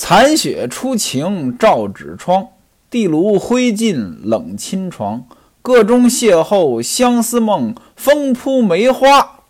[0.00, 2.46] 残雪初晴照纸窗，
[2.88, 5.24] 地炉灰烬冷侵床。
[5.60, 9.40] 个中邂逅相思梦，风扑梅花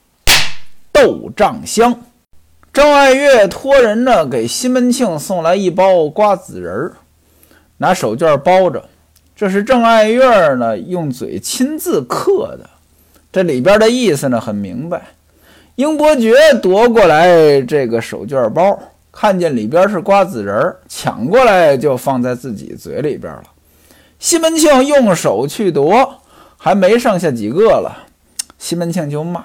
[0.91, 2.01] 斗帐香。
[2.73, 6.97] 郑爱月托人呢，给西门庆送来一包瓜子仁儿，
[7.77, 8.89] 拿手绢包着。
[9.37, 12.71] 这是郑爱月呢用嘴亲自刻的，
[13.31, 15.09] 这里边的意思呢很明白。
[15.75, 18.81] 英伯爵夺过来这个手绢包，
[19.21, 23.43] 看见里边是瓜子仁儿，抢过来就放在自己嘴里边了。
[24.21, 26.21] 西门庆用手去夺，
[26.57, 28.07] 还没剩下几个了，
[28.59, 29.45] 西门庆就骂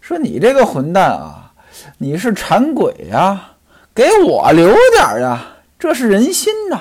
[0.00, 1.52] 说：“你这个混蛋啊，
[1.98, 3.52] 你是馋鬼呀！
[3.94, 5.46] 给我留点呀，
[5.78, 6.80] 这是人心呐！”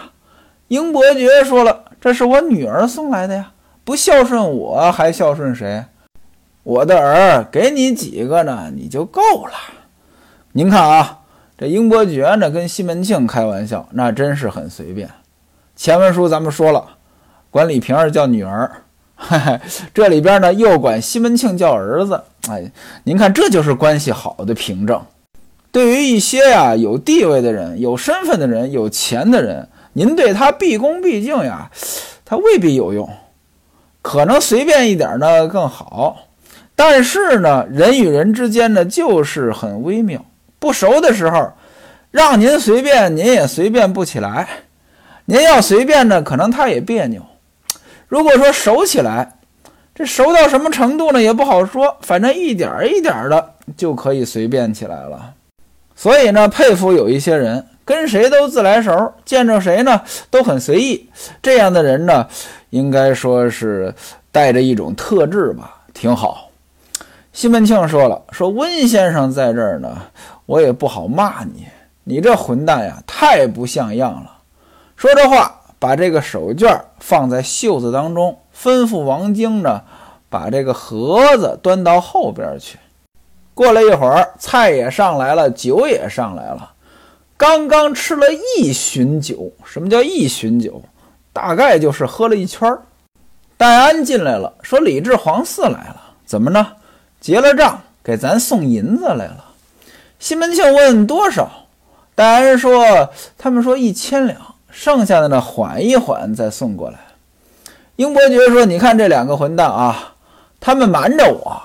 [0.69, 3.51] 英伯爵说了：“这是我女儿送来的呀，
[3.83, 5.85] 不孝顺我还孝顺谁？”
[6.65, 9.53] 我的儿，给你几个呢，你就够了。
[10.53, 11.16] 您看啊，
[11.57, 15.09] 这英伯爵呢跟西门庆开玩笑，那真是很随便。
[15.75, 16.85] 前文书咱们说了，
[17.49, 18.69] 管李瓶儿叫女儿，
[19.15, 19.59] 嘿嘿
[19.91, 22.21] 这里边呢又管西门庆叫儿子。
[22.47, 22.71] 哎，
[23.05, 25.01] 您看这就是关系好的凭证。
[25.71, 31.71] 对于一些呀有地位的人、有身份的人、有钱的人，您对他毕恭毕敬呀，
[32.23, 33.09] 他未必有用，
[34.03, 36.17] 可能随便一点呢更好。
[36.75, 40.23] 但是呢，人与人之间呢，就是很微妙。
[40.59, 41.51] 不熟的时候，
[42.11, 44.45] 让您随便，您也随便不起来；
[45.25, 47.21] 您要随便呢，可能他也别扭。
[48.07, 49.37] 如果说熟起来，
[49.93, 51.97] 这熟到什么程度呢，也不好说。
[52.01, 55.33] 反正一点一点的就可以随便起来了。
[55.95, 61.09] 所以呢，佩服有一些人，跟谁都自来熟，见着谁呢都很随意。
[61.41, 62.27] 这样的人呢，
[62.69, 63.93] 应该说是
[64.31, 66.49] 带着一种特质吧，挺好。
[67.33, 70.01] 西门庆说了：“说温先生在这儿呢，
[70.47, 71.67] 我也不好骂你。
[72.03, 74.31] 你这混蛋呀，太不像样了。”
[74.97, 79.83] 说这话，把这个手绢放在袖子当中，吩咐王晶呢，
[80.27, 82.79] 把这个盒子端到后边去。
[83.53, 86.73] 过了一会儿，菜也上来了，酒也上来了。
[87.37, 90.81] 刚刚吃了一巡酒，什么叫一巡酒？
[91.31, 92.75] 大概就是喝了一圈。
[93.57, 96.73] 戴安进来了，说：“李治皇嗣来了，怎么呢？”
[97.21, 99.45] 结了账，给咱送银子来了。
[100.19, 101.49] 西门庆问多少，
[102.15, 104.39] 戴安说：“他们说一千两，
[104.71, 106.97] 剩下的呢缓一缓再送过来。”
[107.97, 110.15] 英伯爵说：“你看这两个混蛋啊，
[110.59, 111.61] 他们瞒着我。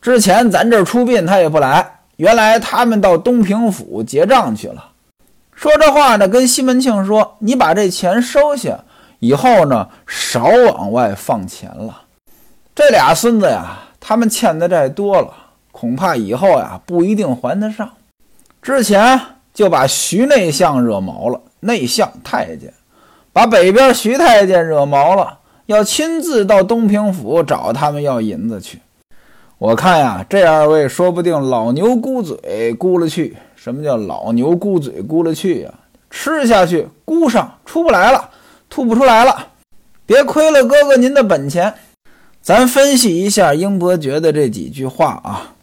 [0.00, 4.90] 之前咱这儿出殡他也不来，原来他们到东平府结账去了。”
[5.54, 8.78] 说这话呢，跟西门庆说：“你把这钱收下，
[9.18, 12.02] 以后呢少往外放钱了。”
[12.74, 13.78] 这俩孙子呀。
[14.04, 15.32] 他们欠的债多了，
[15.72, 17.90] 恐怕以后呀不一定还得上。
[18.60, 19.20] 之前
[19.52, 22.72] 就把徐内相惹毛了，内相太监
[23.32, 28.78] 把北边徐太监惹毛了，要亲自到东平府找他们要银子去。
[29.58, 33.36] 我看呀，这二位说不定老牛咕嘴咕了去。
[33.56, 35.72] 什么叫老牛咕嘴咕了去呀？
[36.10, 38.30] 吃下去咕上出不来了，
[38.68, 39.48] 吐不出来了。
[40.04, 41.72] 别亏了哥哥您的本钱。
[42.42, 45.54] 咱分析一下英伯爵的这几句话啊，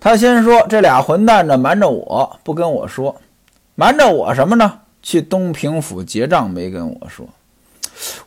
[0.00, 3.14] 他先说这俩混蛋呢瞒着我不跟我说，
[3.74, 4.80] 瞒着我什么呢？
[5.02, 7.28] 去东平府结账没跟我说，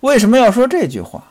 [0.02, 1.24] 为什么要说这句话？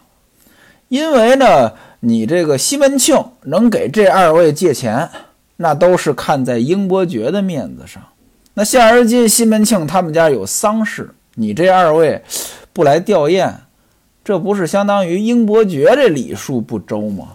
[0.89, 5.09] 因为呢，你这个西门庆能给这二位借钱，
[5.57, 8.03] 那都是看在英伯爵的面子上。
[8.55, 12.23] 那现而今西门庆他们家有丧事，你这二位
[12.73, 13.53] 不来吊唁。
[14.25, 17.29] 这不是相当于英伯爵这礼数不周吗？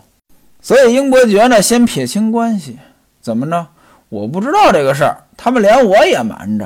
[0.61, 2.77] 所以英伯爵呢，先撇清关系，
[3.27, 3.67] 怎么呢？
[4.07, 6.65] 我不知道这个事儿，他们连我也瞒着，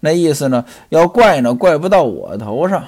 [0.00, 2.84] 那意思呢，要怪呢，怪不到我头上。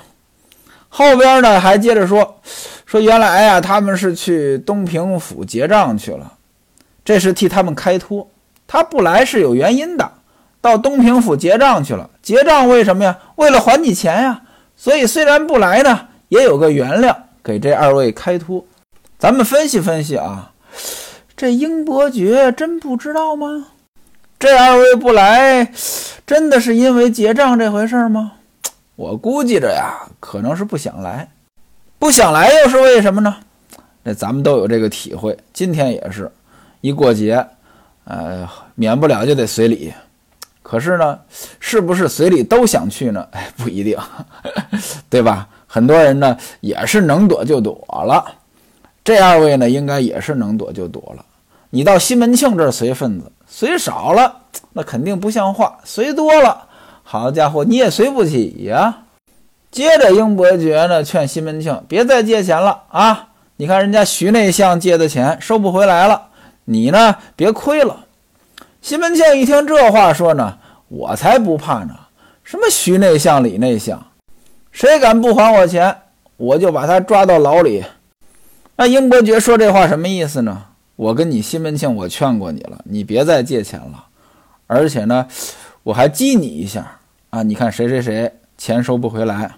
[0.91, 2.36] 后边呢，还接着说，
[2.84, 6.34] 说原来呀，他们是去东平府结账去了，
[7.03, 8.28] 这是替他们开脱，
[8.66, 10.12] 他不来是有原因的，
[10.60, 13.19] 到东平府结账去了，结账为什么呀？
[13.36, 14.42] 为了还你钱呀。
[14.77, 16.09] 所以虽然不来呢。
[16.33, 17.15] 也有个原谅，
[17.45, 18.65] 给这二位开脱。
[19.18, 20.50] 咱们分析分析啊，
[21.42, 23.66] 这英伯爵真不知道吗？
[24.39, 25.72] 这二位不来，
[26.24, 28.34] 真的是因为结账这回事吗？
[28.94, 31.28] 我估计着呀，可能是不想来。
[31.98, 33.39] 不想来又是为什么呢？
[34.04, 35.36] 那咱们都有这个体会。
[35.53, 36.30] 今天也是
[36.80, 37.45] 一过节，
[38.04, 39.92] 呃，免不了就得随礼。
[40.62, 41.18] 可是呢，
[41.59, 43.27] 是不是随礼都想去呢？
[43.33, 43.98] 哎，不一定，
[45.10, 45.48] 对吧？
[45.66, 48.24] 很多人呢也是能躲就躲了，
[49.03, 51.27] 这二位呢应该也是能躲就躲了。
[51.74, 54.42] 你到西门庆这儿随份子，随少了
[54.74, 56.69] 那肯定不像话，随多了
[57.03, 59.04] 好家伙，你也随不起呀！
[59.71, 63.28] 接着，英伯爵呢劝西门庆别再借钱了啊！
[63.57, 66.28] 你看人家徐内相借的钱收不回来了，
[66.66, 68.04] 你呢别亏了。
[68.83, 70.59] 西门庆一听这话，说呢，
[70.89, 71.95] 我才不怕呢！
[72.45, 74.09] 什么徐内相、李内相，
[74.72, 75.97] 谁敢不还我钱，
[76.36, 77.83] 我就把他抓到牢里。
[78.77, 80.65] 那英伯爵说这话什么意思呢？
[80.97, 84.06] 我跟你西门庆，我劝过你了，你别再借钱了，
[84.66, 85.27] 而且呢，
[85.83, 86.98] 我还激你一下
[87.30, 87.42] 啊！
[87.42, 89.56] 你看谁谁谁钱收不回来。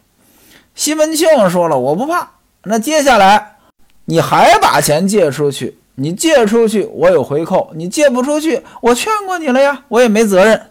[0.74, 2.30] 西门庆说了：“我不怕。
[2.64, 3.56] 那接下来，
[4.06, 5.78] 你还把钱借出去？
[5.96, 10.70] 你借出去，我有回扣；你借不出去，我劝过你了呀，我也没责任。”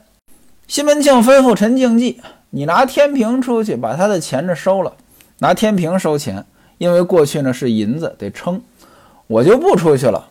[0.68, 2.22] 西门庆吩咐陈敬济
[2.52, 4.94] ：“你拿天平出去，把他的钱呢收了，
[5.40, 6.46] 拿天平收钱，
[6.78, 8.62] 因为过去呢是银子得称，
[9.28, 10.30] 我就不出去了。”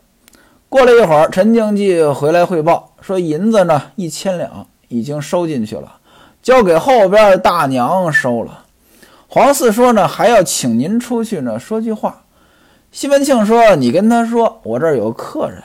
[0.72, 5.96] 过了一会儿，陈经济回来汇报说：“银子呢一千两已经收进去了，
[6.42, 8.64] 交给后边大娘收了。”
[9.28, 12.22] 黄四说呢，还要请您出去呢，说句话。
[12.90, 15.62] 西门庆说：“你跟他说，我这儿有客人，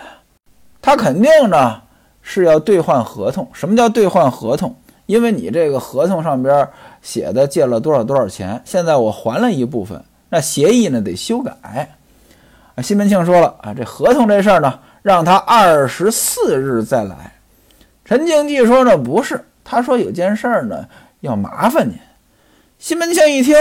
[0.81, 1.81] 他肯定呢
[2.21, 3.47] 是要兑换合同。
[3.53, 4.75] 什么叫兑换合同？
[5.05, 6.67] 因为你这个合同上边
[7.01, 11.95] 写的借了多少多少钱，现在我还了一部分，那协议呢得修改。”，
[12.83, 14.77] 西门庆说了啊，这合同这事儿呢，
[15.07, 17.33] 让他二十四日再来。
[18.03, 20.83] 陈经济说呢，不是，他说有件事儿呢
[21.21, 21.97] 要麻烦您。
[22.77, 23.55] 西门庆一听，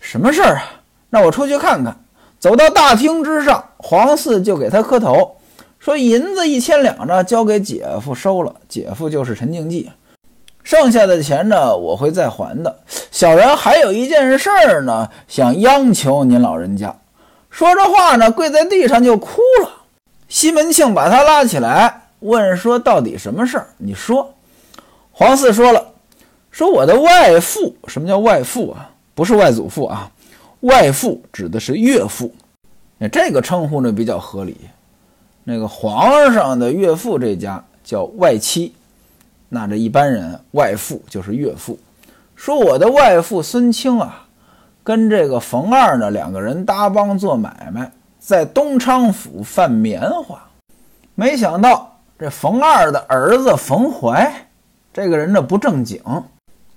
[0.00, 0.64] 什么事儿啊？
[1.10, 1.96] 那我出去看看。
[2.40, 5.36] 走到大厅之上，黄四就给他磕头，
[5.78, 8.52] 说：“银子一千两呢，交给姐夫收了。
[8.68, 9.92] 姐夫就是陈敬济，
[10.64, 12.80] 剩下的钱呢，我会再还的。
[13.12, 16.92] 小人还有一件事儿呢，想央求您老人家。”
[17.48, 19.73] 说着话呢，跪在地上就哭了。
[20.34, 23.68] 西门庆把他拉起来，问说：“到底什么事儿？
[23.76, 24.34] 你说。”
[25.12, 25.92] 黄四说了。
[26.50, 28.90] 说我的外父，什么叫外父啊？
[29.14, 30.10] 不是外祖父啊，
[30.62, 32.34] 外父指的是岳父。
[32.98, 34.56] 那这个称呼呢比较合理。
[35.44, 38.74] 那个皇上的岳父这家叫外戚，
[39.48, 41.78] 那这一般人外父就是岳父。
[42.34, 44.26] 说我的外父孙清啊，
[44.82, 47.92] 跟这个冯二呢两个人搭帮做买卖，
[48.26, 50.42] 在东昌府贩棉花，
[51.14, 54.32] 没想到这冯二的儿子冯怀，
[54.94, 56.00] 这个人呢不正经。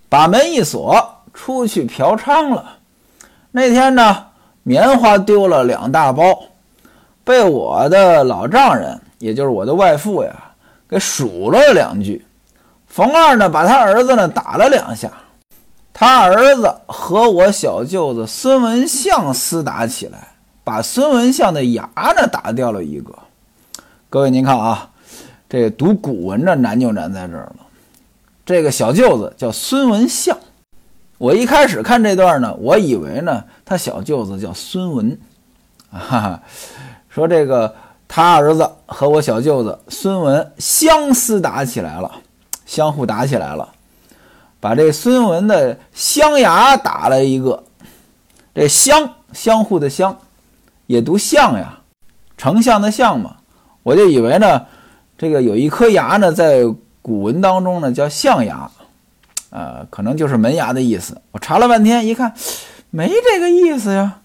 [0.09, 1.01] 把门一锁，
[1.33, 2.79] 出去嫖娼了。
[3.49, 4.25] 那天呢，
[4.63, 6.37] 棉花丢了两大包，
[7.23, 10.35] 被我的老丈人，也就是我的外父呀，
[10.89, 12.25] 给数了两句。
[12.87, 15.09] 冯二呢，把他儿子呢打了两下。
[15.93, 20.27] 他儿子和我小舅子孙文相厮打起来，
[20.67, 23.15] 把孙文相的牙呢打掉了一个。
[24.09, 24.89] 各位您看啊，
[25.47, 27.55] 这读古文的难就难在这儿了。
[28.45, 30.37] 这个小舅子叫孙文相，
[31.19, 35.17] 我一开始看这段呢，我以为呢他小舅子叫孙文，
[35.89, 36.43] 啊，
[37.07, 37.73] 说这个
[38.05, 42.11] 他儿子和我小舅子孙文相思打起来了，
[42.65, 43.69] 相互打起来了，
[44.59, 47.63] 把这孙文的香牙打了一个，
[48.53, 50.17] 这相相互的相，
[50.87, 51.77] 也读相呀，
[52.35, 53.35] 丞相的相嘛，
[53.83, 54.65] 我就以为呢，
[55.17, 56.63] 这个有一颗牙呢在。
[56.99, 58.69] 古文当中呢叫象牙，
[59.49, 61.15] 呃，可能就是门牙的意思。
[61.31, 62.33] 我查了半天，一看
[62.89, 64.17] 没这个意思呀。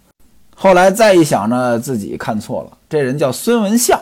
[0.57, 2.76] 后来再一想呢，自己看错了。
[2.88, 4.00] 这人叫孙文相。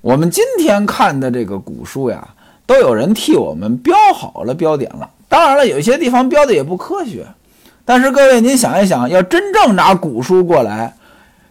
[0.00, 2.26] 我们今天看的这个古书呀，
[2.64, 5.10] 都有人替我们标好了标点了。
[5.28, 7.26] 当然了，有些地方标的也不科学。
[7.84, 10.96] 但是各位，您想一想，要真正拿古书过来，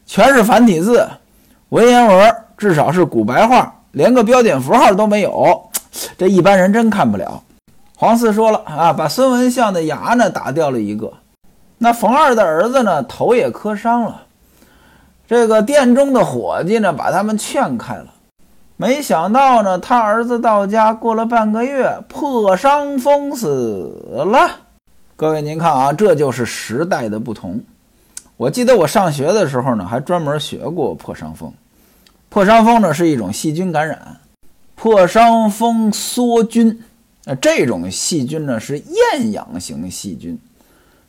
[0.06, 1.08] 全是繁体字、
[1.70, 5.70] 文言文，至少是古白话，连个标点符号都没有。
[6.18, 7.42] 这一般人真看不了。
[7.96, 11.12] 黄四说了啊，把孙文相的牙呢打掉了一个，
[11.78, 14.24] 那冯二的儿子呢头也磕伤了。
[15.26, 18.08] 这个店中的伙计呢把他们劝开了，
[18.76, 23.48] 没想到呢他儿子到家过了半个月破伤风死
[24.26, 24.50] 了。
[25.16, 27.60] 各位您看啊，这就是时代的不同。
[28.44, 31.54] 我记得我上学的时候呢还专门学过破伤风。
[32.28, 34.18] 破伤风呢是一种细菌感染。
[34.76, 36.84] 破伤风梭菌，
[37.24, 40.38] 那，这种细菌呢是厌氧型细菌。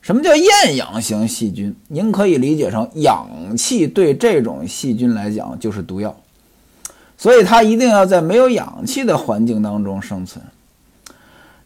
[0.01, 1.75] 什么叫厌氧型细菌？
[1.89, 6.15] 您可以理解成氧气对这种细菌来讲就是毒药，
[7.19, 10.45] 所以它一定要在没有氧气的环境当中生存。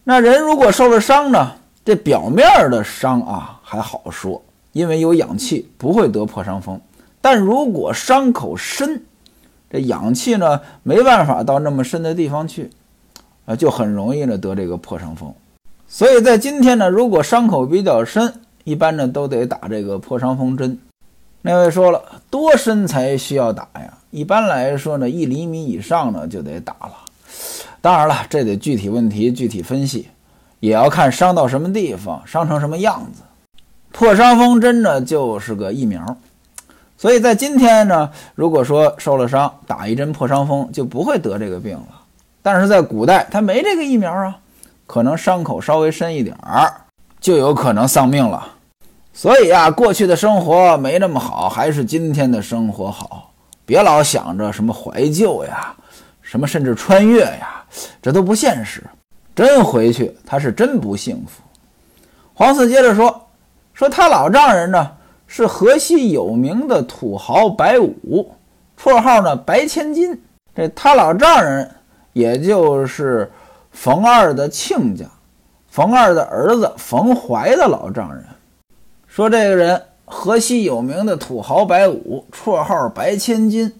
[0.04, 1.52] 那人如果受了伤呢，
[1.84, 6.80] 这表面的伤啊还好说，因为有氧气不会得破伤风。
[7.20, 9.02] 但如果伤口深，
[9.70, 12.70] 这氧气呢，没办法到那么深的地方去，
[13.44, 15.34] 啊，就很容易呢得这个破伤风。
[15.86, 18.32] 所以在今天呢，如果伤口比较深，
[18.64, 20.78] 一般呢都得打这个破伤风针。
[21.42, 23.98] 那位说了，多深才需要打呀？
[24.10, 26.92] 一般来说呢，一厘米以上呢就得打了。
[27.80, 30.08] 当然了，这得具体问题具体分析，
[30.60, 33.22] 也要看伤到什么地方，伤成什么样子。
[33.92, 36.16] 破伤风针呢就是个疫苗，
[36.96, 42.02] 所以在今天呢，如果说受了伤，打一针破伤风就不会得这个病了。
[42.42, 44.36] 但是在古代，他没这个疫苗啊。
[44.86, 46.72] 可能伤口稍微深一点儿，
[47.20, 48.54] 就有可能丧命了。
[49.12, 53.30] 所以啊，过去的生活没那么好，还是今天的生活好。
[53.66, 55.76] 别老想着什么怀旧呀，
[56.22, 57.62] 什么甚至穿越呀，
[58.00, 58.82] 这都不现实。
[59.36, 61.42] 真回去，他是真不幸福。
[62.32, 63.27] 黄四接着说
[63.78, 64.90] ：“说他老丈人呢，
[65.28, 68.34] 是河西有名的土豪白武，
[68.76, 70.20] 绰号呢白千金。
[70.52, 71.70] 这他老丈人，
[72.12, 73.30] 也就是。”
[73.70, 75.04] 冯二的亲家，
[75.68, 78.24] 冯二的儿子冯怀的老丈人
[79.06, 83.72] 说：“这个人河西有名的土豪白武，绰号白千金，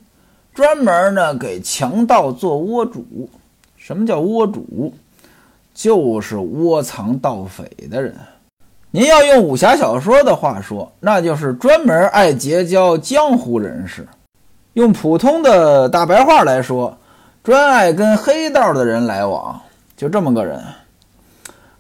[0.55, 3.29] 专门呢给强盗做窝主。
[3.77, 4.93] 什么叫窝主？
[5.75, 8.15] 就是窝藏盗匪的人。
[8.91, 14.09] 您要用武侠小说的话说，那就是专门爱结交江湖人士。
[14.73, 16.97] 用普通的大白话来说，
[17.43, 19.61] 专爱跟黑道的人来往。”
[19.95, 20.63] 就这么个人，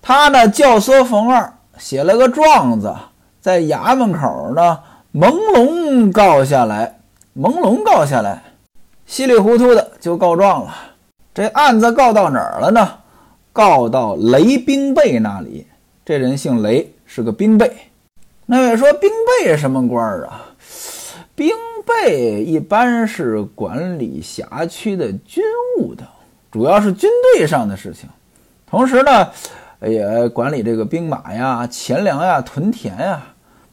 [0.02, 2.94] 他呢教唆冯二写了个状子，
[3.40, 4.78] 在衙门口呢
[5.14, 6.98] 朦胧告下来，
[7.34, 8.42] 朦胧告下来，
[9.06, 10.74] 稀里糊涂的就告状了。
[11.32, 12.86] 这案子告到哪儿了呢？
[13.52, 15.66] 告到雷兵备那里。
[16.04, 17.72] 这人姓雷，是个兵备。
[18.46, 19.10] 那位说兵
[19.42, 20.44] 备什么官儿啊？
[21.34, 21.48] 兵
[21.84, 25.42] 备一般是管理辖区的军
[25.78, 26.06] 务的。
[26.52, 28.08] 主要是军队上的事情，
[28.66, 29.28] 同时呢，
[29.80, 33.22] 也管理这个兵马呀、钱粮呀、屯田呀。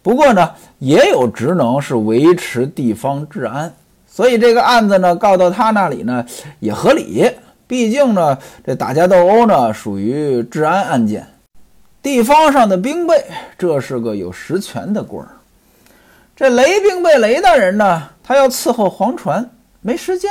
[0.01, 3.73] 不过呢，也有职能是维持地方治安。
[4.07, 6.25] 所以这个案子呢，告到他那里呢，
[6.59, 7.29] 也合理。
[7.67, 11.25] 毕竟呢，这打架斗殴呢，属于治安案件。
[12.05, 13.25] 地方上的兵备，
[13.57, 15.29] 这是个有实权的官儿。
[16.35, 19.49] 这雷兵备雷大人呢，他要伺候黄船，
[19.81, 20.29] 没时间，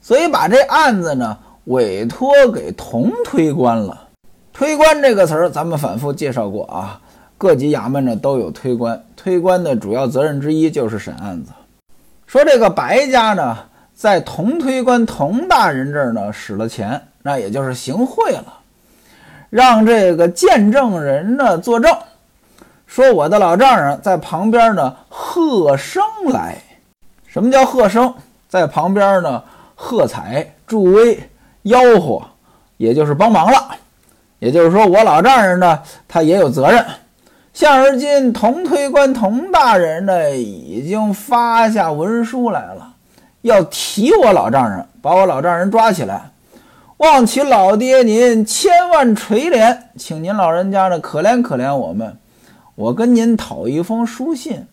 [0.00, 1.38] 所以把这案子呢。
[1.64, 4.08] 委托给同推官了。
[4.54, 6.98] 推官这个词儿，咱们反复介绍过啊。
[7.36, 11.52] 各级衙门呢都有推官，推官的主要责任之一就是审案子。
[12.26, 13.58] 说这个白家呢，
[13.94, 18.60] 在同推官童大人这儿呢使了钱，那也就是行贿了，
[19.54, 21.96] 让这个见证人呢作证，
[22.88, 26.56] 说我的老丈人在旁边呢贺声来。
[27.28, 28.12] 什么叫贺声？
[28.48, 29.40] 在旁边呢
[29.76, 31.30] 喝彩助威。
[31.62, 32.20] 吆喝，
[32.78, 33.76] 也就是帮忙了。
[34.40, 36.84] 也就是说，我老丈人呢，他也有责任。
[37.52, 42.92] 现而今，同推官童大人呢，已经发下文书来了，
[43.42, 46.32] 要提我老丈人，把我老丈人抓起来。
[46.98, 52.16] 望其老爹您千万垂怜，请您老人家呢，可怜可怜我们。
[52.76, 54.68] 我跟您讨一封书信，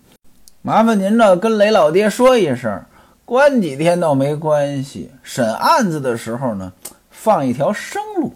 [0.62, 2.84] 麻烦您呢，跟雷老爹说一声。
[3.26, 6.72] 关几天倒没关系，审案子的时候呢，
[7.10, 8.34] 放一条生路。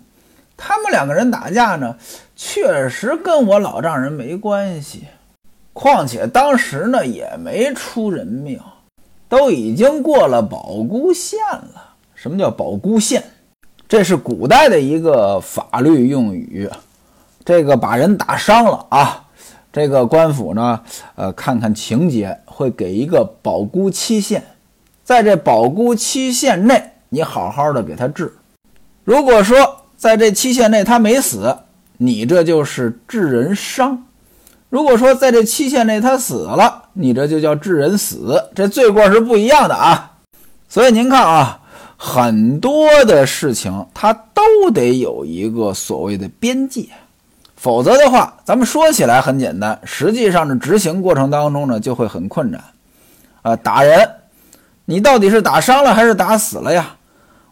[0.58, 1.96] 他们两个人打架呢，
[2.36, 5.04] 确实跟我老丈人没关系。
[5.74, 8.60] 况且当时呢也没出人命，
[9.30, 11.94] 都已经过了保姑县了。
[12.16, 13.24] 什么叫保姑县？
[13.88, 16.70] 这是古代的一个法律用语。
[17.44, 19.24] 这个把人打伤了啊，
[19.72, 20.82] 这个官府呢，
[21.14, 24.44] 呃，看看情节，会给一个保姑期限。
[25.04, 28.34] 在这保姑期限内，你好好的给他治。
[29.04, 31.56] 如果说在这期限内他没死，
[31.98, 33.98] 你这就是致人伤；
[34.70, 38.50] 如果说在这期限内他死了，你这就叫致人死。
[38.56, 40.14] 这罪过是不一样的啊。
[40.68, 41.60] 所以您看啊，
[41.98, 46.88] 很多的事情它都得有一个所谓的边界，
[47.56, 52.64] 否则的话，咱们说起来很简单，实际上的执行过程当中呢就会很困难
[53.42, 54.10] 啊，打人。
[54.86, 56.96] 你到底是打伤了还是打死了呀？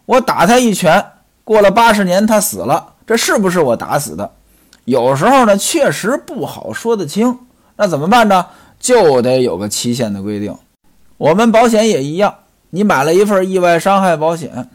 [0.06, 1.04] 我打他一拳，
[1.44, 4.30] 过了八十年他死了，这是不是我打死的？
[4.86, 7.40] 有时候呢，确实不好说得清。
[7.76, 8.46] 那怎么办呢？
[8.80, 10.54] 就得有个期限的规定。
[11.18, 12.36] 我们保险也一样，
[12.76, 14.68] 你买了一份意外伤害保险，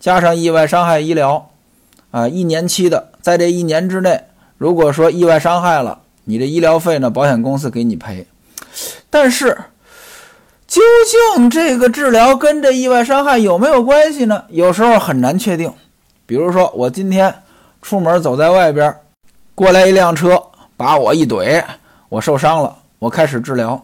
[0.00, 1.50] 加上意外伤害医疗，
[2.10, 4.24] 啊，一年期的，在这一年之内，
[4.56, 8.26] 如果说意外伤害了，你的医疗费呢，保险公司给你赔。
[9.10, 9.56] 但是。
[10.66, 10.82] 究
[11.36, 14.44] 竟这个治疗跟这意外伤害有没有关系呢？
[14.48, 15.72] 有时候很难确定。
[16.26, 17.32] 比如说，我今天
[17.80, 18.92] 出门走在外边，
[19.54, 20.42] 过来一辆车，
[20.76, 21.62] 把我一怼，
[22.08, 23.80] 我受伤了，我开始治疗。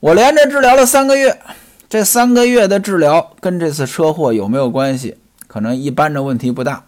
[0.00, 1.40] 我连着治疗了三个月，
[1.90, 5.16] 这三个月的治疗跟这次车祸有没有关系？
[5.48, 6.84] 可能一般的问题不大。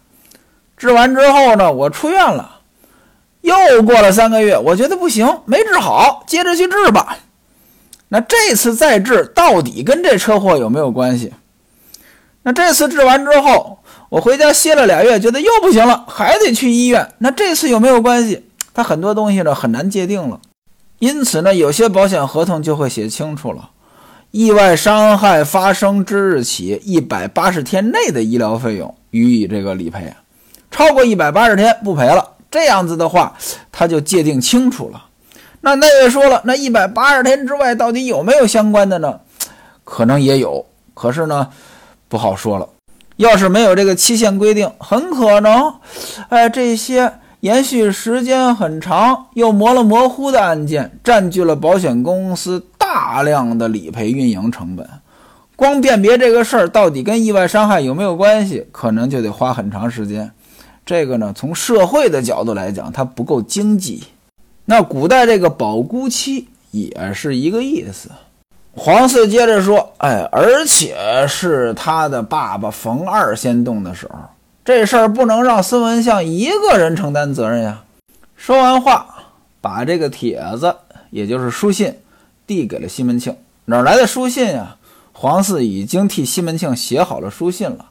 [0.77, 2.61] 治完之后呢，我出院了，
[3.41, 7.17] 又过了三个月，我觉得不行，没治好，接着去治吧。
[8.07, 11.33] 那这次再治，到底跟这车祸有没有关系？
[12.43, 13.79] 那这次治完之后。
[14.07, 17.15] 我回家歇了俩月，觉得又不行了，还得去医院。
[17.17, 18.45] 那这次有没有关系？
[18.71, 20.39] 它很多东西呢很难界定了。
[20.99, 23.71] 因此呢，有些保险合同就会写清楚了：
[24.35, 30.11] 意外伤害发生之日起一百八十天内的医疗费用予以这个理赔，
[30.71, 32.31] 超过一百八十天不赔了。
[32.49, 33.37] 这样子的话，
[33.71, 35.05] 他就界定清楚了。
[35.61, 39.19] 那那也说了，那一百八十天之外到底有没有相关的呢？
[39.83, 41.49] 可能也有，可是呢，
[42.07, 42.67] 不好说了。
[43.17, 45.75] 要是没有这个期限规定，很可能，
[46.29, 54.87] 哎，这些延续时间很长又模了模糊的案件，占据了保险公司大量的理赔运营成本。
[55.55, 60.29] 光辨别这个事儿到底跟意外伤害有没有关系，可能就得花很长时间。
[60.85, 64.03] 这个呢，从社会的角度来讲，它不够经济。
[64.65, 68.11] 那古代这个保姑期也是一个意思。
[68.75, 74.07] 黄四接着说：“哎，而且是他的爸爸冯二先动的手，
[74.63, 77.83] 这事儿不能让孙文相一个人承担责任呀。”
[78.37, 79.07] 说完话，
[79.61, 80.75] 把这个帖子，
[81.11, 81.93] 也就是书信，
[82.45, 83.35] 递给了西门庆。
[83.65, 84.77] 哪来的书信呀？
[85.15, 87.89] 黄四已经替西门庆写好了书信了，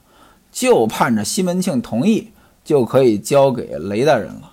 [0.51, 2.33] 就盼着西门庆同意，
[2.65, 4.53] 就可以交给雷大人了。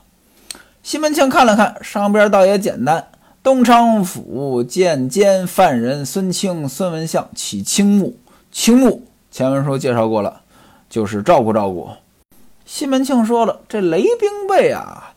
[0.83, 3.07] 西门庆看了看，上边倒也简单。
[3.41, 8.17] 东昌府见监犯人孙清、孙文相起青木，
[8.51, 10.41] 青木前文书介绍过了，
[10.89, 11.89] 就是照顾照顾。
[12.65, 15.13] 西门庆说了，这雷兵备啊，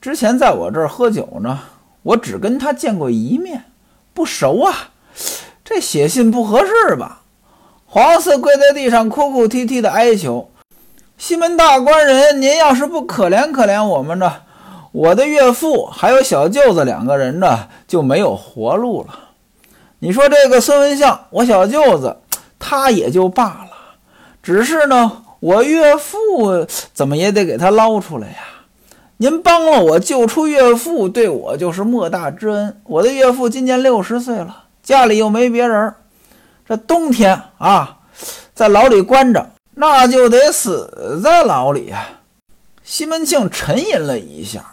[0.00, 1.60] 之前在我这儿喝酒呢，
[2.02, 3.64] 我只跟他见过一面，
[4.18, 4.90] 不熟啊。
[5.64, 7.20] 这写信不合适吧？
[7.86, 10.50] 黄四跪在地上哭哭啼啼的哀求
[11.16, 14.34] ：“西门大官人，您要是不可怜可怜我们呢？”
[14.90, 19.18] 我的岳父还有小舅子两个人呢，就没有活路了。
[20.00, 22.16] 你说这个孙文相，我小舅子
[22.58, 23.70] 他也就罢了，
[24.42, 28.36] 只是呢，我岳父怎么也得给他捞出来呀。
[29.20, 32.80] 您帮了我救出岳父，对我就是莫大之恩。
[32.84, 35.92] 我的岳父今年六十岁了，家里又没别人，
[36.64, 37.98] 这冬天啊，
[38.54, 42.06] 在牢里关着，那就得死在牢里呀。
[42.84, 44.64] 西门庆沉吟了一下。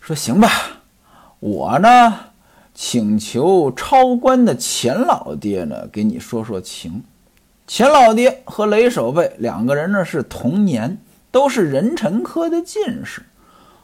[0.00, 0.50] 说行吧，
[1.40, 2.14] 我呢
[2.74, 7.02] 请求超官的钱老爹呢给你说说情。
[7.66, 10.98] 钱老爹和雷守备两个人呢是同年，
[11.30, 13.22] 都是壬辰科的进士。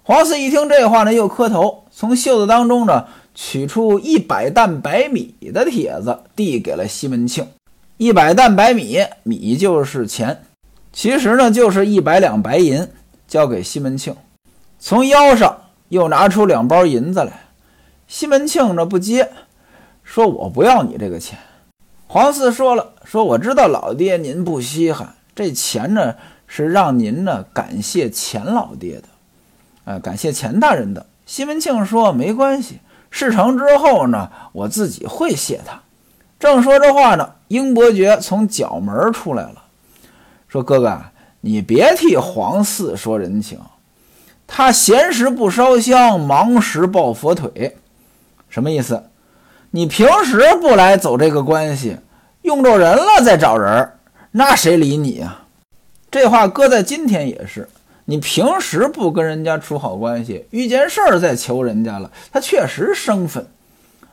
[0.05, 7.47] 黄四一听这话呢，又磕头，从袖子当中呢取出一百担白米的帖子，递给了西门庆。
[7.99, 10.43] 一百担白米，米就是钱，
[10.93, 12.88] 其实呢就是一百两白银，
[13.29, 14.17] 交给西门庆。
[14.81, 15.57] 从腰上
[15.88, 17.45] 又拿出两包银子来，
[18.09, 19.31] 西门庆呢不接，
[20.03, 21.38] 说：“我不要你这个钱。”
[22.09, 26.17] 黄四说了：“说我知道老爹您不稀罕这钱呢，
[26.49, 29.05] 是让您呢感谢钱老爹的，
[29.85, 35.81] 呃，感谢钱大人的。”西门庆说：“没关系，事成之后呢，我自己会谢他。”
[36.38, 39.62] 正说着话呢，英伯爵从角门出来了，
[40.49, 41.01] 说：“哥哥，
[41.40, 43.59] 你别替黄四说人情。”
[44.47, 47.77] 他闲时不烧香，忙时抱佛腿，
[48.51, 49.05] 什么意思？
[49.71, 51.97] 你平时不来走这个关系，
[52.42, 53.92] 用着人了再找人，
[54.33, 55.38] 那谁理你呀？
[56.11, 57.66] 这话搁在今天也是，
[58.05, 63.47] 你平时不跟人家处好关系，遇见事儿再求人家了，他确实生分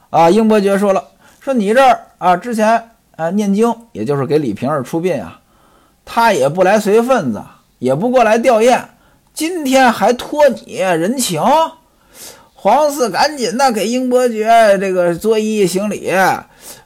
[0.10, 0.30] 啊。
[0.30, 1.04] 英伯爵说了，
[1.40, 5.40] 说你这儿啊，之前啊念经，也就是给李瓶儿出殡啊，
[6.06, 7.42] 他也不来随份子，
[7.80, 8.80] 也不过来吊唁。
[9.34, 11.42] 今天还托你人情，
[12.54, 16.12] 黄四赶紧的给英伯爵这个作揖行礼，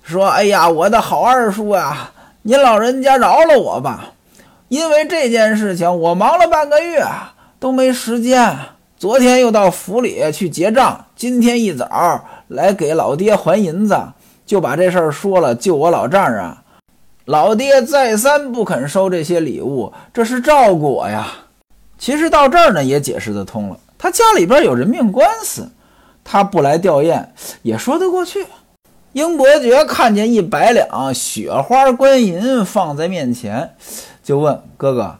[0.04, 2.14] 说：“哎呀，我的好二叔啊，
[2.44, 4.12] 您老人家饶了我吧！
[4.74, 7.06] 因为这件事情，我忙了半个月
[7.60, 8.58] 都没时间。
[8.98, 13.96] 昨天又到府里去结账，今天一早来给老爹还银子，
[14.48, 15.54] 就把这事儿说了。
[15.54, 16.58] 救我老丈人，
[17.26, 21.28] 老爹再三不肯收这些礼物，这是照顾我呀。”
[22.00, 23.78] 其实到这儿呢，也解释得通了。
[24.00, 25.70] 他家里边有人命官司，
[26.24, 27.24] 他不来吊唁
[27.62, 28.48] 也说得过去。
[29.12, 33.76] 英伯爵看见一百两雪花官银放在面前，
[34.24, 35.16] 就问哥哥：“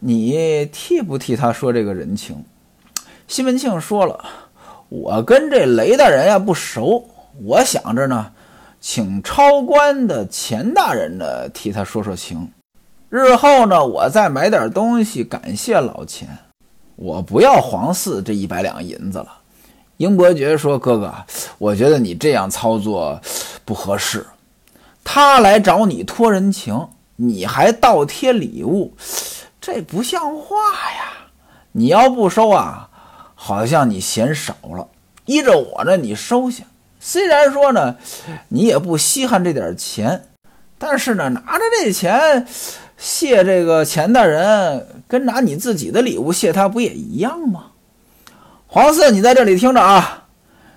[0.00, 2.44] 你替不替他说这个人情？”
[3.28, 4.22] 西门庆说了
[4.90, 7.08] ：“我跟这雷大人呀不熟，
[7.42, 8.32] 我想着呢，
[8.80, 12.50] 请超官的钱大人呢替他说说情。
[13.08, 16.28] 日后呢，我再买点东西感谢老钱。
[16.96, 19.28] 我不要黄四这一百两银子了。”
[19.98, 21.14] 英伯爵说：“哥哥，
[21.56, 23.20] 我觉得你这样操作
[23.64, 24.26] 不合适。
[25.04, 28.94] 他来找你托人情，你还倒贴礼物，
[29.60, 30.56] 这不像话
[30.96, 31.30] 呀！
[31.72, 32.88] 你要不收啊，
[33.34, 34.88] 好像你嫌少了。
[35.26, 36.64] 依着我呢，你收下。
[37.00, 37.96] 虽然说呢，
[38.48, 40.28] 你也不稀罕这点钱，
[40.78, 42.46] 但是呢，拿着这钱
[42.96, 47.66] 谢这个钱大人，跟拿你自己的礼物谢他，不也一样吗？”
[48.66, 50.24] 黄四，你在这里听着啊！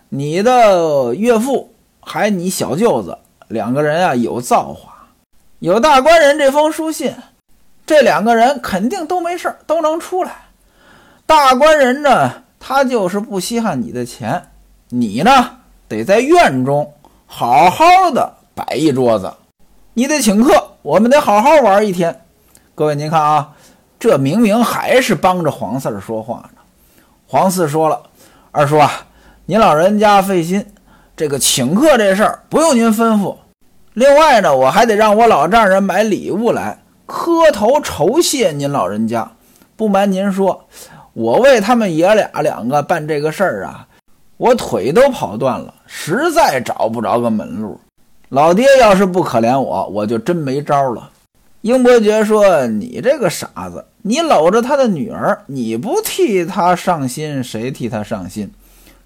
[0.10, 4.97] 你的岳父还你小舅子两个人啊有造化，
[5.60, 7.16] 有大官人这封书信，
[7.84, 10.32] 这两个人肯定都没事都能出来。
[11.26, 14.50] 大官人呢，他就是不稀罕你的钱，
[14.90, 16.94] 你呢得在院中
[17.26, 19.34] 好好的摆一桌子，
[19.96, 22.22] 你得请客，我们得好好玩一天。
[22.76, 23.54] 各位您看啊，
[24.00, 26.62] 这明明还是帮着黄四儿说话呢。
[27.26, 28.04] 黄四说了
[28.52, 28.92] ：“二叔啊，
[29.48, 30.64] 您老人家费心，
[31.16, 33.36] 这个请客这事儿不用您吩咐。
[33.98, 39.32] 另外呢，我还得让我老丈人买礼物来磕头酬谢您老人家。
[39.76, 40.68] 不瞒您说，
[41.14, 43.88] 我为他们爷俩两个办这个事儿啊，
[44.38, 47.80] 我腿都跑断了，实在找不着个门路。
[48.30, 51.10] 老爹要是不可怜我，我就真没招了。”
[51.62, 58.54] 英伯爵说：“你这个傻子。”你搂着他的女儿，你不替他上心，谁替他上心？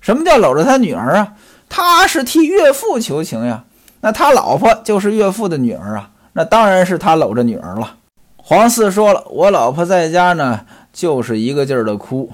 [0.01, 1.36] 什么叫搂着他女儿啊？
[1.69, 3.63] 他是替岳父求情呀。
[4.01, 7.95] 那他老婆就是岳父的女儿啊，那当然是他搂着女儿了。
[8.37, 12.29] 黄四说了，我老婆在家呢，就是一个劲儿的哭。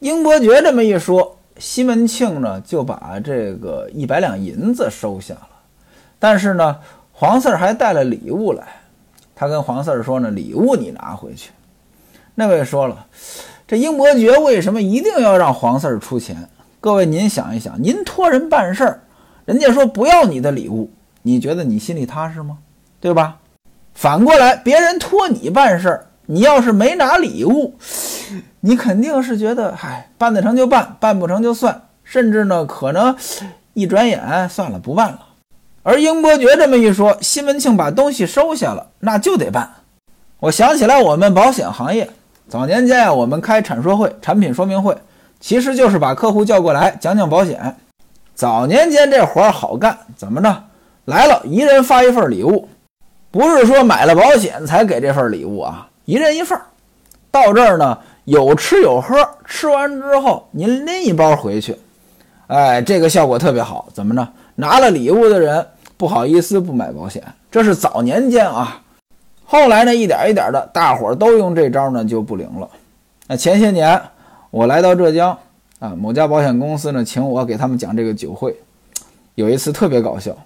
[0.00, 5.48] 英伯爵这么一说，西门庆呢就把这个一百两银子收下了。
[6.18, 6.76] 但是呢，
[7.12, 8.66] 黄四还带了礼物来，
[9.34, 11.50] 他跟黄四说呢，礼物你拿回去。
[12.34, 13.06] 那位说了，
[13.68, 16.48] 这英伯爵为什么一定要让黄四儿出钱？
[16.80, 19.00] 各位您想一想，您托人办事儿，
[19.44, 20.90] 人家说不要你的礼物，
[21.26, 22.58] 你觉得你心里踏实吗？
[23.00, 23.38] 对吧？
[23.94, 27.74] 反过来，别人托你办事儿，你要是没拿礼物，
[28.60, 33.16] 你肯定是觉得，嗨，办得成就办，办不成就算，甚至呢，可能
[33.72, 35.20] 一转眼算了，不办了。
[35.82, 39.70] 而英伯爵这么一说，西门庆把东西收下了，那就得办。
[40.40, 42.10] 我想起来，我们保险行业。
[42.48, 44.94] 早年间呀，我们开产说会、产品说明会，
[45.40, 47.76] 其实就是把客户叫过来讲讲保险。
[48.34, 50.64] 早年间这活儿好干，怎么着？
[51.06, 52.68] 来了一人发一份礼物，
[53.30, 56.58] 不是说买了保险才给这份礼物啊，一人一份。
[57.30, 61.76] 到这儿呢，有吃有喝，吃完之后您拎一包回去，
[62.46, 63.88] 哎，这个效果特别好。
[63.92, 64.26] 怎么着？
[64.54, 68.80] 拿了礼物的人不好意思不买保险，这是早年间啊。
[69.44, 72.68] 后来呢，一点一点的，大伙儿都用这招呢，就不灵了。
[73.26, 74.00] 那前些年
[74.50, 75.36] 我来到浙江
[75.80, 78.56] 啊，某家保险公司呢，请我给他们讲这个酒会。
[79.34, 80.36] 有一次特别搞笑，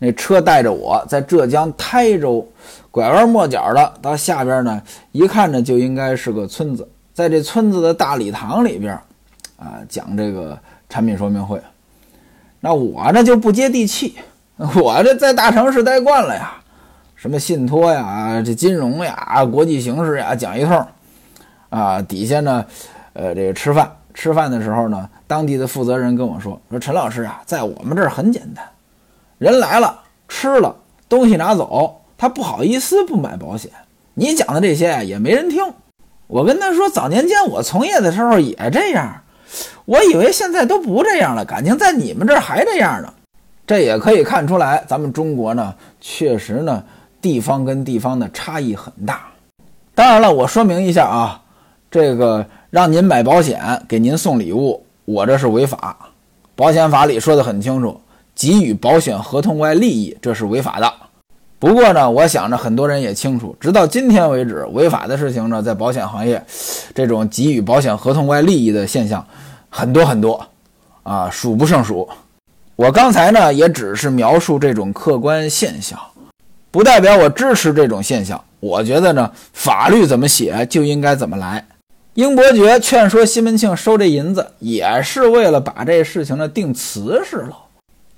[0.00, 2.44] 那车带着我在浙江台州
[2.90, 4.82] 拐弯抹角的到下边呢，
[5.12, 8.92] 一看呢就应该是个村子，在这村子的大礼堂里边
[9.56, 10.58] 啊讲这个
[10.88, 11.60] 产品说明会。
[12.60, 14.16] 那我呢就不接地气，
[14.56, 16.56] 我这在大城市待惯了呀。
[17.14, 20.86] 什么信托呀，这金融呀，国际形势呀，讲一通，
[21.68, 22.64] 啊，底下呢，
[23.12, 28.64] 呃，这个吃饭，吃饭的时候呢，当地的负责人跟我说，说陈老师啊，在我们这儿很简单，
[29.40, 30.76] 人来了，吃了
[31.08, 33.70] 东西拿走，他不好意思不买保险。
[34.12, 35.64] 你讲的这些，也没人听。
[36.26, 39.22] 我跟他说，早年间我从业的时候也这样，
[39.86, 43.10] 我以为现在都不这样了，感情在你们这儿还这样呢。
[43.66, 46.84] 这也可以看出来，咱们中国呢，确实呢。
[47.22, 49.28] 地方跟地方的差异很大，
[49.94, 51.42] 当然了，我说明一下啊，
[51.90, 55.94] 这个让您买保险给您送礼物，我这是违法。
[56.56, 58.00] 保险法里说的很清楚，
[58.34, 60.92] 给予保险合同外利益，这是违法的。
[61.58, 66.42] 不过呢，我想着很多人也清楚，直到今天为止，违法的事情呢，在保险行业，
[66.94, 69.26] 这种给予保险合同外利益的现象
[69.68, 70.46] 很多很多，
[71.02, 72.08] 啊，数不胜数。
[72.76, 76.00] 我刚才呢，也只是描述这种客观现象。
[76.70, 78.42] 不代表我支持这种现象。
[78.60, 81.66] 我觉得呢，法律怎么写就应该怎么来。
[82.14, 87.56] 英伯爵劝说西门庆收这银子，也是为了把这事情呢定瓷实了。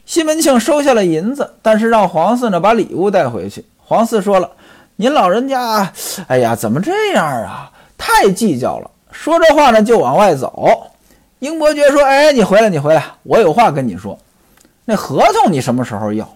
[0.04, 3.64] 西门庆收下了银子，但是让黄四呢把礼物带回去。
[3.78, 4.50] 黄四说了
[4.96, 5.92] ：“您老人家，
[6.26, 7.70] 哎呀，怎么这样啊？
[7.96, 10.90] 太计较了。”说这话呢就往外走。
[11.38, 14.18] 英伯爵说：“哎，你回来，你回来，我有话跟你说。
[14.84, 16.28] 那合同你什么时候要？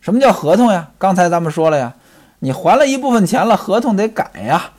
[0.00, 0.88] 什么叫合同呀？
[0.98, 1.94] 刚才咱们说了呀，
[2.40, 4.70] 你还了一部分钱了，合同得改呀。”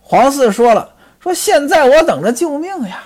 [0.00, 0.90] 黄四说了
[1.20, 3.04] ：“说现在我等着救命呀，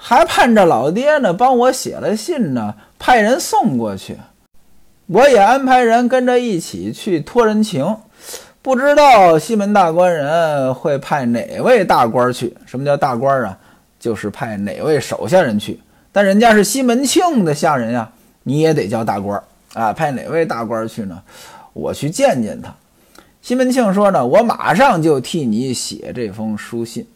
[0.00, 4.16] 还盼着老爹呢，帮我写了信呢，派人送过去。
[5.08, 7.96] 我也安排人跟着一起去托人情。”
[8.60, 12.54] 不知道西门大官人会派哪位大官去？
[12.66, 13.56] 什么叫大官啊？
[13.98, 15.80] 就是派哪位手下人去。
[16.12, 18.10] 但人家是西门庆的下人呀，
[18.42, 19.92] 你也得叫大官啊。
[19.92, 21.22] 派哪位大官去呢？
[21.72, 22.74] 我去见见他。
[23.40, 27.06] 西门庆说呢，我马上就替你写这封书信。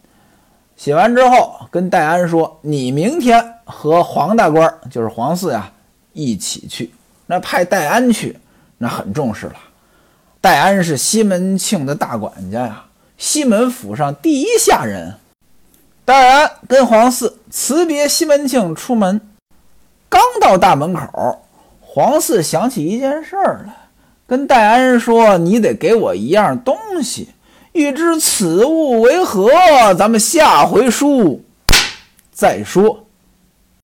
[0.83, 5.71] 写完之后，跟戴安说，你明天和黄大官，就是黄四呀，
[6.13, 6.93] 一起去。
[7.27, 8.37] 那派戴安去，
[8.79, 9.55] 那很重视了。
[10.41, 15.15] 戴安是西门庆的大管家呀，西门府上第一下人。
[16.05, 19.21] 戴安跟黄四辞别西门庆出门，
[20.09, 21.45] 刚到大门口，
[21.81, 23.73] 黄四想起一件事儿来，
[24.27, 27.29] 跟戴安说：“你得给我一样东西，
[27.73, 29.51] 欲知此物为何，
[29.95, 31.43] 咱们下回书
[32.31, 33.02] 再说。”